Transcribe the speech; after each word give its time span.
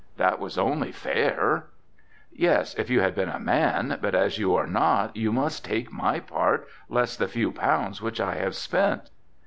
"That 0.17 0.39
was 0.39 0.57
only 0.57 0.91
fair." 0.91 1.67
"Yes, 2.33 2.73
if 2.73 2.89
you 2.89 3.01
had 3.01 3.13
been 3.13 3.29
a 3.29 3.37
man, 3.37 3.99
but 4.01 4.15
as 4.15 4.39
you 4.39 4.55
are 4.55 4.65
not 4.65 5.15
you 5.15 5.31
must 5.31 5.63
take 5.63 5.91
my 5.91 6.19
part 6.19 6.67
less 6.89 7.15
the 7.15 7.27
few 7.27 7.51
pounds 7.51 8.01
which 8.01 8.19
I 8.19 8.33
have 8.33 8.55
spent." 8.55 9.11